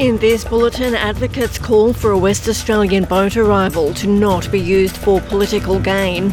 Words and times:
In 0.00 0.16
this 0.16 0.44
bulletin, 0.46 0.94
advocates 0.94 1.58
call 1.58 1.92
for 1.92 2.12
a 2.12 2.18
West 2.18 2.48
Australian 2.48 3.04
boat 3.04 3.36
arrival 3.36 3.92
to 3.92 4.06
not 4.06 4.50
be 4.50 4.58
used 4.58 4.96
for 4.96 5.20
political 5.20 5.78
gain. 5.78 6.32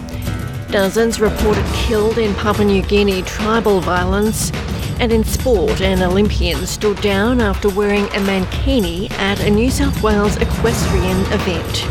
Dozens 0.71 1.19
reported 1.19 1.65
killed 1.73 2.17
in 2.17 2.33
Papua 2.35 2.63
New 2.63 2.81
Guinea 2.81 3.23
tribal 3.23 3.81
violence. 3.81 4.53
And 5.01 5.11
in 5.11 5.25
sport, 5.25 5.81
an 5.81 6.01
Olympian 6.01 6.65
stood 6.65 7.01
down 7.01 7.41
after 7.41 7.67
wearing 7.67 8.05
a 8.05 8.21
mankini 8.21 9.11
at 9.11 9.41
a 9.41 9.49
New 9.49 9.69
South 9.69 10.01
Wales 10.01 10.37
equestrian 10.37 11.19
event. 11.33 11.85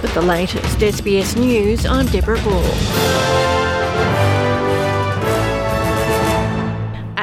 With 0.00 0.14
the 0.14 0.22
latest 0.22 0.78
SBS 0.78 1.36
News, 1.36 1.84
I'm 1.84 2.06
Deborah 2.06 2.40
Ball. 2.42 3.79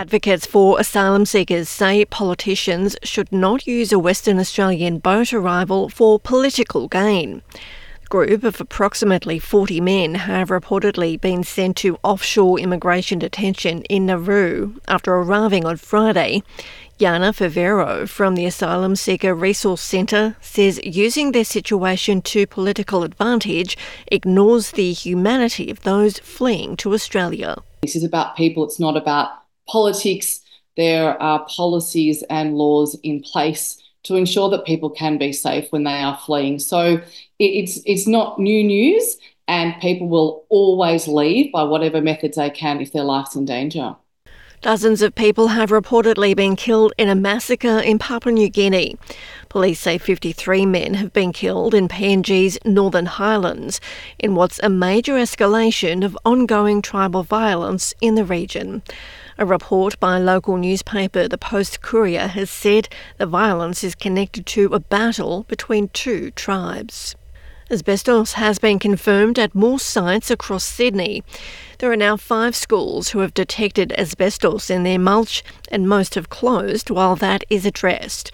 Advocates 0.07 0.45
for 0.45 0.79
asylum 0.79 1.25
seekers 1.25 1.67
say 1.67 2.05
politicians 2.05 2.95
should 3.03 3.29
not 3.29 3.67
use 3.67 3.91
a 3.91 3.99
Western 3.99 4.39
Australian 4.39 4.99
boat 4.99 5.33
arrival 5.33 5.89
for 5.89 6.17
political 6.17 6.87
gain. 6.87 7.41
A 8.05 8.07
group 8.07 8.45
of 8.45 8.61
approximately 8.61 9.37
40 9.37 9.81
men 9.81 10.15
have 10.15 10.47
reportedly 10.47 11.19
been 11.19 11.43
sent 11.43 11.75
to 11.75 11.99
offshore 12.03 12.57
immigration 12.57 13.19
detention 13.19 13.81
in 13.89 14.05
Nauru 14.05 14.75
after 14.87 15.13
arriving 15.13 15.65
on 15.65 15.75
Friday. 15.75 16.41
Jana 16.97 17.33
Favero 17.33 18.07
from 18.07 18.35
the 18.35 18.45
Asylum 18.45 18.95
Seeker 18.95 19.35
Resource 19.35 19.81
Centre 19.81 20.37
says 20.39 20.79
using 20.85 21.33
their 21.33 21.43
situation 21.43 22.21
to 22.21 22.47
political 22.47 23.03
advantage 23.03 23.77
ignores 24.09 24.71
the 24.71 24.93
humanity 24.93 25.69
of 25.69 25.81
those 25.81 26.17
fleeing 26.19 26.77
to 26.77 26.93
Australia. 26.93 27.57
This 27.81 27.97
is 27.97 28.05
about 28.05 28.37
people, 28.37 28.63
it's 28.63 28.79
not 28.79 28.95
about 28.95 29.31
politics, 29.67 30.41
there 30.75 31.21
are 31.21 31.45
policies 31.47 32.23
and 32.29 32.55
laws 32.55 32.97
in 33.03 33.21
place 33.21 33.81
to 34.03 34.15
ensure 34.15 34.49
that 34.49 34.65
people 34.65 34.89
can 34.89 35.17
be 35.17 35.33
safe 35.33 35.67
when 35.71 35.83
they 35.83 36.01
are 36.01 36.17
fleeing. 36.25 36.59
So 36.59 37.01
it's 37.39 37.81
it's 37.85 38.07
not 38.07 38.39
new 38.39 38.63
news, 38.63 39.17
and 39.47 39.79
people 39.81 40.07
will 40.07 40.45
always 40.49 41.07
leave 41.07 41.51
by 41.51 41.63
whatever 41.63 42.01
methods 42.01 42.37
they 42.37 42.49
can 42.49 42.79
if 42.79 42.93
their 42.93 43.03
life's 43.03 43.35
in 43.35 43.45
danger. 43.45 43.95
Dozens 44.61 45.03
of 45.03 45.13
people 45.13 45.49
have 45.49 45.69
reportedly 45.69 46.35
been 46.35 46.55
killed 46.55 46.91
in 46.97 47.09
a 47.09 47.15
massacre 47.15 47.77
in 47.77 47.99
Papua 47.99 48.33
New 48.33 48.49
Guinea. 48.49 48.97
Police 49.49 49.79
say 49.79 49.99
53 49.99 50.65
men 50.65 50.95
have 50.95 51.13
been 51.13 51.31
killed 51.31 51.75
in 51.75 51.87
PNG's 51.87 52.57
Northern 52.65 53.05
Highlands 53.05 53.79
in 54.17 54.33
what's 54.33 54.59
a 54.63 54.69
major 54.69 55.13
escalation 55.13 56.03
of 56.03 56.17
ongoing 56.25 56.81
tribal 56.81 57.21
violence 57.21 57.93
in 58.01 58.15
the 58.15 58.25
region. 58.25 58.81
A 59.39 59.45
report 59.45 59.99
by 59.99 60.17
local 60.17 60.57
newspaper, 60.57 61.27
the 61.27 61.37
Post 61.37 61.81
Courier, 61.81 62.27
has 62.27 62.49
said 62.49 62.89
the 63.19 63.27
violence 63.27 63.83
is 63.83 63.93
connected 63.93 64.47
to 64.47 64.73
a 64.73 64.79
battle 64.79 65.43
between 65.43 65.89
two 65.89 66.31
tribes. 66.31 67.15
Asbestos 67.69 68.33
has 68.33 68.57
been 68.57 68.79
confirmed 68.79 69.37
at 69.37 69.53
more 69.53 69.77
sites 69.79 70.31
across 70.31 70.63
Sydney. 70.63 71.23
There 71.77 71.91
are 71.91 71.97
now 71.97 72.17
five 72.17 72.55
schools 72.55 73.09
who 73.09 73.19
have 73.19 73.35
detected 73.35 73.93
asbestos 73.95 74.71
in 74.71 74.81
their 74.81 74.97
mulch, 74.97 75.43
and 75.69 75.87
most 75.87 76.15
have 76.15 76.29
closed 76.29 76.89
while 76.89 77.15
that 77.17 77.43
is 77.47 77.63
addressed. 77.63 78.31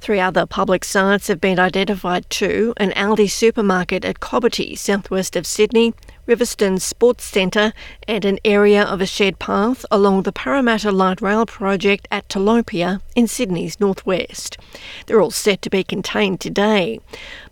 Three 0.00 0.20
other 0.20 0.46
public 0.46 0.84
sites 0.84 1.28
have 1.28 1.40
been 1.40 1.58
identified 1.58 2.30
too 2.30 2.72
an 2.78 2.92
Aldi 2.92 3.30
supermarket 3.30 4.06
at 4.06 4.20
Cobbitty, 4.20 4.78
southwest 4.78 5.36
of 5.36 5.46
Sydney, 5.46 5.92
Riverstone 6.26 6.80
Sports 6.80 7.24
Centre, 7.24 7.72
and 8.08 8.24
an 8.24 8.38
area 8.44 8.82
of 8.82 9.00
a 9.00 9.06
shared 9.06 9.38
path 9.38 9.86
along 9.90 10.22
the 10.22 10.32
Parramatta 10.32 10.90
Light 10.90 11.20
Rail 11.20 11.46
project 11.46 12.08
at 12.10 12.28
Telopea 12.28 13.00
in 13.14 13.28
Sydney's 13.28 13.78
northwest. 13.78 14.58
They're 15.06 15.20
all 15.20 15.30
set 15.30 15.62
to 15.62 15.70
be 15.70 15.84
contained 15.84 16.40
today. 16.40 17.00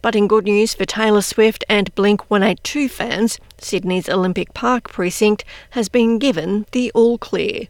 But 0.03 0.17
in 0.17 0.27
good 0.27 0.45
news 0.45 0.75
for 0.75 0.85
Taylor 0.85 1.23
Swift 1.23 1.65
and 1.69 1.95
Blink 1.95 2.29
182 2.31 2.89
fans, 2.89 3.39
Sydney's 3.59 4.09
Olympic 4.09 4.55
Park 4.55 4.91
precinct 4.91 5.45
has 5.71 5.89
been 5.89 6.19
given 6.19 6.67
the 6.73 6.91
all 6.93 7.17
clear. 7.17 7.69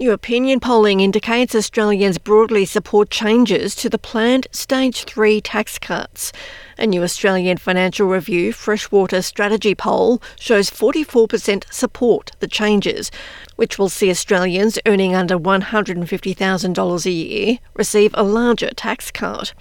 New 0.00 0.10
opinion 0.10 0.58
polling 0.58 0.98
indicates 0.98 1.54
Australians 1.54 2.18
broadly 2.18 2.64
support 2.64 3.10
changes 3.10 3.76
to 3.76 3.88
the 3.88 3.96
planned 3.96 4.48
Stage 4.50 5.04
3 5.04 5.40
tax 5.40 5.78
cuts. 5.78 6.32
A 6.76 6.84
new 6.84 7.04
Australian 7.04 7.58
Financial 7.58 8.08
Review 8.08 8.52
freshwater 8.52 9.22
strategy 9.22 9.72
poll 9.72 10.20
shows 10.36 10.68
44% 10.68 11.72
support 11.72 12.32
the 12.40 12.48
changes, 12.48 13.12
which 13.54 13.78
will 13.78 13.88
see 13.88 14.10
Australians 14.10 14.80
earning 14.84 15.14
under 15.14 15.38
$150,000 15.38 17.06
a 17.06 17.10
year 17.10 17.58
receive 17.74 18.10
a 18.14 18.24
larger 18.24 18.70
tax 18.70 19.12
cut. 19.12 19.54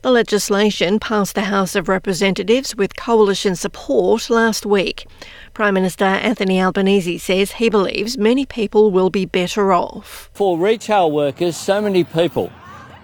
The 0.00 0.10
legislation 0.10 0.98
passed 0.98 1.34
the 1.34 1.42
House 1.42 1.74
of 1.76 1.88
Representatives 1.88 2.74
with 2.74 2.96
coalition 2.96 3.54
support 3.56 4.30
last 4.30 4.64
week. 4.64 5.06
Prime 5.56 5.72
Minister 5.72 6.04
Anthony 6.04 6.60
Albanese 6.60 7.16
says 7.16 7.52
he 7.52 7.70
believes 7.70 8.18
many 8.18 8.44
people 8.44 8.90
will 8.90 9.08
be 9.08 9.24
better 9.24 9.72
off. 9.72 10.28
For 10.34 10.58
retail 10.58 11.10
workers, 11.10 11.56
so 11.56 11.80
many 11.80 12.04
people 12.04 12.52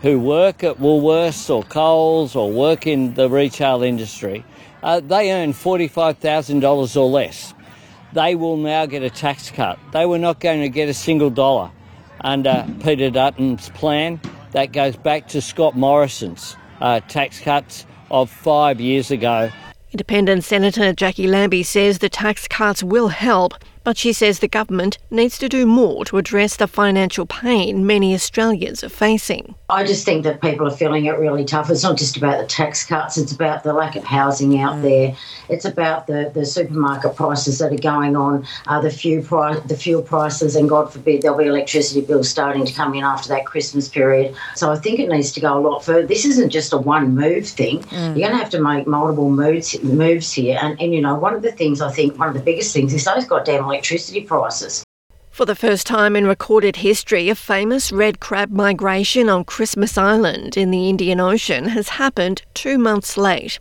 who 0.03 0.21
work 0.21 0.63
at 0.63 0.77
Woolworths 0.77 1.49
or 1.49 1.63
Coles 1.63 2.37
or 2.37 2.53
work 2.53 2.87
in 2.87 3.15
the 3.15 3.31
retail 3.31 3.83
industry, 3.83 4.45
uh, 4.83 5.01
they 5.01 5.33
earn 5.33 5.55
$45,000 5.55 6.95
or 6.95 7.09
less. 7.09 7.55
They 8.13 8.35
will 8.35 8.59
now 8.59 8.85
get 8.85 9.03
a 9.03 9.09
tax 9.09 9.51
cut. 9.51 9.79
They 9.95 10.05
were 10.05 10.19
not 10.19 10.39
going 10.39 10.61
to 10.61 10.69
get 10.69 10.91
a 10.91 10.95
single 10.95 11.31
dollar 11.31 11.71
under 12.21 12.67
Peter 12.85 13.09
Dutton's 13.09 13.71
plan. 13.71 14.21
That 14.51 14.73
goes 14.73 14.97
back 14.97 15.29
to 15.29 15.41
Scott 15.41 15.75
Morrison's 15.75 16.55
uh, 16.83 17.01
tax 17.01 17.41
cuts 17.41 17.87
of 18.11 18.29
five 18.29 18.79
years 18.79 19.11
ago. 19.11 19.51
Independent 19.93 20.43
Senator 20.43 20.95
Jacqui 20.95 21.29
Lambie 21.29 21.63
says 21.63 21.99
the 21.99 22.09
tax 22.09 22.49
cuts 22.49 22.83
will 22.83 23.09
help 23.09 23.53
but 23.85 23.97
she 23.97 24.13
says 24.13 24.39
the 24.39 24.49
government 24.49 24.99
needs 25.11 25.39
to 25.39 25.49
do 25.49 25.67
more 25.67 26.05
to 26.05 26.19
address 26.19 26.57
the 26.57 26.67
financial 26.67 27.27
pain 27.27 27.87
many 27.87 28.15
Australians 28.15 28.85
are 28.85 28.89
facing. 28.89 29.55
I 29.69 29.85
just 29.85 30.05
think 30.05 30.25
that 30.25 30.41
people 30.41 30.67
are 30.67 30.77
feeling 30.77 31.07
it 31.07 31.19
really 31.19 31.45
tough. 31.45 31.71
It's 31.71 31.83
not 31.83 31.97
just 31.97 32.17
about 32.17 32.41
the 32.41 32.47
tax 32.47 32.85
cuts, 32.85 33.17
it's 33.17 33.33
about 33.33 33.63
the 33.63 33.73
lack 33.73 33.97
of 33.97 34.05
housing 34.05 34.61
out 34.61 34.77
mm. 34.77 34.83
there. 34.83 35.17
It's 35.49 35.65
about 35.65 36.07
the, 36.07 36.31
the 36.35 36.45
supermarket 36.45 37.17
prices 37.17 37.59
that 37.59 37.73
are 37.73 37.77
going 37.77 38.17
on, 38.17 38.47
uh, 38.67 38.81
the, 38.81 38.91
fuel 38.91 39.25
price, 39.25 39.61
the 39.67 39.77
fuel 39.77 40.03
prices, 40.03 40.57
and 40.57 40.69
God 40.69 40.93
forbid 40.93 41.23
there'll 41.23 41.39
be 41.39 41.47
electricity 41.47 42.01
bills 42.01 42.29
starting 42.29 42.65
to 42.65 42.73
come 42.73 42.95
in 42.95 43.05
after 43.05 43.29
that 43.29 43.47
Christmas 43.47 43.89
period. 43.89 44.35
So 44.55 44.71
I 44.71 44.77
think 44.77 44.99
it 44.99 45.09
needs 45.09 45.33
to 45.33 45.41
go 45.41 45.59
a 45.59 45.61
lot 45.61 45.85
further. 45.85 46.07
This 46.07 46.25
isn't 46.25 46.51
just 46.51 46.73
a 46.73 46.79
one 46.79 47.15
move 47.15 47.47
thing. 47.47 47.81
Mm. 47.81 48.17
You're 48.17 48.29
going 48.29 48.33
to 48.33 48.37
have 48.37 48.51
to 48.51 48.61
make 48.61 48.87
multiple 48.87 49.31
moves, 49.31 49.81
moves 49.83 50.33
here. 50.33 50.59
And, 50.61 50.81
and, 50.81 50.95
you 50.95 51.01
know, 51.01 51.15
one 51.15 51.35
of 51.35 51.43
the 51.43 51.53
things 51.53 51.81
I 51.81 51.91
think, 51.91 52.19
one 52.19 52.29
of 52.29 52.35
the 52.35 52.41
biggest 52.41 52.73
things 52.73 52.95
is 52.95 53.05
those 53.05 53.25
goddamn 53.25 53.67
electricity 53.73 54.23
prices. 54.23 54.85
For 55.31 55.47
the 55.47 55.57
first 55.57 55.87
time 55.87 56.15
in 56.15 56.27
recorded 56.27 56.77
history, 56.77 57.31
a 57.31 57.35
famous 57.35 57.91
red 57.91 58.21
crab 58.21 58.51
migration 58.51 59.31
on 59.31 59.45
Christmas 59.45 59.97
Island 59.97 60.59
in 60.59 60.71
the 60.71 60.91
Indian 60.91 61.21
Ocean 61.21 61.69
has 61.69 61.89
happened 61.89 62.43
two 62.53 62.77
months 62.77 63.17
late. 63.17 63.59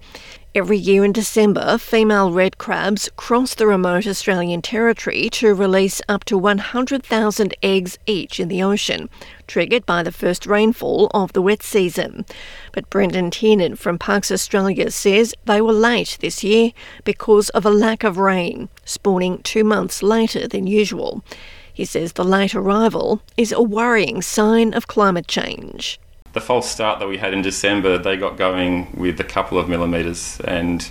Every 0.53 0.77
year 0.77 1.05
in 1.05 1.13
December, 1.13 1.77
female 1.77 2.33
red 2.33 2.57
crabs 2.57 3.09
cross 3.15 3.55
the 3.55 3.65
remote 3.65 4.05
Australian 4.05 4.61
territory 4.61 5.29
to 5.29 5.55
release 5.55 6.01
up 6.09 6.25
to 6.25 6.37
100,000 6.37 7.53
eggs 7.63 7.97
each 8.05 8.37
in 8.37 8.49
the 8.49 8.61
ocean, 8.61 9.09
triggered 9.47 9.85
by 9.85 10.03
the 10.03 10.11
first 10.11 10.45
rainfall 10.45 11.09
of 11.13 11.31
the 11.31 11.41
wet 11.41 11.63
season. 11.63 12.25
But 12.73 12.89
Brendan 12.89 13.31
Tiernan 13.31 13.77
from 13.77 13.97
Parks 13.97 14.29
Australia 14.29 14.91
says 14.91 15.33
they 15.45 15.61
were 15.61 15.71
late 15.71 16.17
this 16.19 16.43
year 16.43 16.71
because 17.05 17.47
of 17.51 17.65
a 17.65 17.69
lack 17.69 18.03
of 18.03 18.17
rain, 18.17 18.67
spawning 18.83 19.41
two 19.43 19.63
months 19.63 20.03
later 20.03 20.49
than 20.49 20.67
usual. 20.67 21.23
He 21.73 21.85
says 21.85 22.11
the 22.11 22.25
late 22.25 22.53
arrival 22.53 23.21
is 23.37 23.53
a 23.53 23.63
worrying 23.63 24.21
sign 24.21 24.73
of 24.73 24.87
climate 24.87 25.29
change 25.29 25.97
the 26.33 26.41
false 26.41 26.69
start 26.69 26.99
that 26.99 27.07
we 27.07 27.17
had 27.17 27.33
in 27.33 27.41
December, 27.41 27.97
they 27.97 28.17
got 28.17 28.37
going 28.37 28.91
with 28.95 29.19
a 29.19 29.23
couple 29.23 29.57
of 29.57 29.67
millimetres, 29.67 30.39
and 30.41 30.89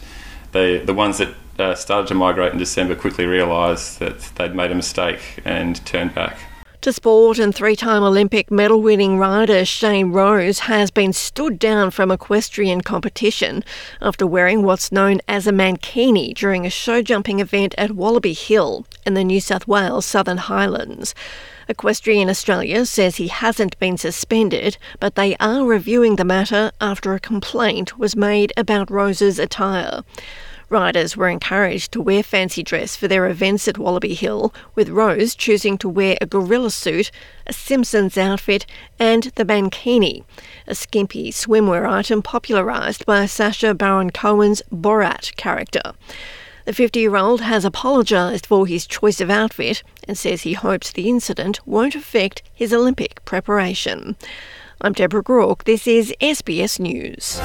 they, 0.52 0.78
the 0.78 0.94
ones 0.94 1.18
that 1.18 1.34
uh, 1.58 1.74
started 1.74 2.08
to 2.08 2.14
migrate 2.14 2.52
in 2.52 2.58
December 2.58 2.94
quickly 2.94 3.26
realised 3.26 3.98
that 4.00 4.20
they'd 4.36 4.54
made 4.54 4.70
a 4.70 4.74
mistake 4.74 5.40
and 5.44 5.84
turned 5.86 6.14
back. 6.14 6.38
To 6.82 6.94
sport, 6.94 7.38
and 7.38 7.54
three 7.54 7.76
time 7.76 8.02
Olympic 8.02 8.50
medal 8.50 8.80
winning 8.80 9.18
rider 9.18 9.66
Shane 9.66 10.12
Rose 10.12 10.60
has 10.60 10.90
been 10.90 11.12
stood 11.12 11.58
down 11.58 11.90
from 11.90 12.10
equestrian 12.10 12.80
competition 12.80 13.62
after 14.00 14.26
wearing 14.26 14.62
what's 14.62 14.90
known 14.90 15.20
as 15.28 15.46
a 15.46 15.52
mankini 15.52 16.32
during 16.32 16.64
a 16.64 16.70
show 16.70 17.02
jumping 17.02 17.38
event 17.38 17.74
at 17.76 17.90
Wallaby 17.90 18.32
Hill 18.32 18.86
in 19.04 19.12
the 19.12 19.24
New 19.24 19.42
South 19.42 19.68
Wales 19.68 20.06
Southern 20.06 20.38
Highlands. 20.38 21.14
Equestrian 21.68 22.30
Australia 22.30 22.86
says 22.86 23.16
he 23.16 23.28
hasn't 23.28 23.78
been 23.78 23.98
suspended, 23.98 24.78
but 24.98 25.16
they 25.16 25.36
are 25.36 25.66
reviewing 25.66 26.16
the 26.16 26.24
matter 26.24 26.72
after 26.80 27.12
a 27.12 27.20
complaint 27.20 27.98
was 27.98 28.16
made 28.16 28.54
about 28.56 28.90
Rose's 28.90 29.38
attire. 29.38 30.00
Riders 30.70 31.16
were 31.16 31.28
encouraged 31.28 31.90
to 31.92 32.00
wear 32.00 32.22
fancy 32.22 32.62
dress 32.62 32.94
for 32.94 33.08
their 33.08 33.26
events 33.26 33.66
at 33.66 33.76
Wallaby 33.76 34.14
Hill, 34.14 34.54
with 34.76 34.88
Rose 34.88 35.34
choosing 35.34 35.76
to 35.78 35.88
wear 35.88 36.16
a 36.20 36.26
gorilla 36.26 36.70
suit, 36.70 37.10
a 37.44 37.52
Simpsons 37.52 38.16
outfit, 38.16 38.66
and 38.96 39.24
the 39.34 39.44
mankini, 39.44 40.22
a 40.68 40.76
skimpy 40.76 41.32
swimwear 41.32 41.90
item 41.90 42.22
popularised 42.22 43.04
by 43.04 43.26
Sacha 43.26 43.74
Baron 43.74 44.10
Cohen's 44.10 44.62
Borat 44.72 45.34
character. 45.34 45.82
The 46.66 46.72
50 46.72 47.00
year 47.00 47.16
old 47.16 47.40
has 47.40 47.64
apologised 47.64 48.46
for 48.46 48.64
his 48.64 48.86
choice 48.86 49.20
of 49.20 49.28
outfit 49.28 49.82
and 50.06 50.16
says 50.16 50.42
he 50.42 50.52
hopes 50.52 50.92
the 50.92 51.08
incident 51.08 51.66
won't 51.66 51.96
affect 51.96 52.44
his 52.54 52.72
Olympic 52.72 53.24
preparation. 53.24 54.16
I'm 54.80 54.92
Deborah 54.92 55.24
Groarke. 55.24 55.64
This 55.64 55.88
is 55.88 56.14
SBS 56.20 56.78
News. 56.78 57.40